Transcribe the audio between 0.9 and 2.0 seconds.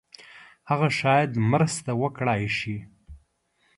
شاید مرسته